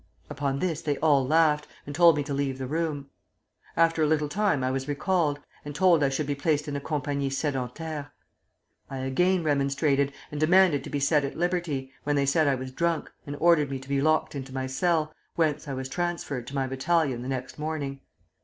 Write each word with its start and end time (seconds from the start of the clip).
Upon 0.31 0.57
this 0.57 0.81
they 0.81 0.97
all 0.97 1.23
laughed, 1.27 1.67
and 1.85 1.93
told 1.93 2.17
me 2.17 2.23
to 2.23 2.33
leave 2.33 2.57
the 2.57 2.65
room. 2.65 3.11
After 3.77 4.01
a 4.01 4.07
little 4.07 4.29
time 4.29 4.63
I 4.63 4.71
was 4.71 4.87
recalled, 4.87 5.39
and 5.63 5.75
told 5.75 6.01
I 6.03 6.09
should 6.09 6.25
be 6.25 6.33
placed 6.33 6.67
in 6.67 6.75
a 6.75 6.79
compagnie 6.79 7.29
sédentaire. 7.29 8.09
I 8.89 8.97
again 8.97 9.43
remonstrated, 9.43 10.11
and 10.31 10.39
demanded 10.39 10.83
to 10.85 10.89
be 10.89 10.99
set 10.99 11.23
at 11.23 11.37
liberty, 11.37 11.91
when 12.03 12.15
they 12.15 12.25
said 12.25 12.47
I 12.47 12.55
was 12.55 12.71
drunk, 12.71 13.11
and 13.27 13.35
ordered 13.39 13.69
me 13.69 13.77
to 13.77 13.87
be 13.89 14.01
locked 14.01 14.33
into 14.33 14.51
my 14.51 14.65
cell, 14.65 15.13
whence 15.35 15.67
I 15.67 15.73
was 15.75 15.87
transferred 15.87 16.47
to 16.47 16.55
my 16.55 16.65
battalion 16.65 17.21
the 17.21 17.27
next 17.29 17.59
morning. 17.59 17.99